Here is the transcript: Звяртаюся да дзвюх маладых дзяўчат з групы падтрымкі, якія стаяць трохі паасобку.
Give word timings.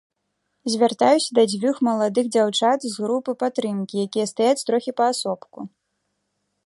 Звяртаюся 0.75 1.35
да 1.39 1.43
дзвюх 1.51 1.81
маладых 1.87 2.25
дзяўчат 2.35 2.79
з 2.87 2.93
групы 3.03 3.31
падтрымкі, 3.43 3.95
якія 4.09 4.25
стаяць 4.33 4.65
трохі 4.71 4.91
паасобку. 5.03 5.59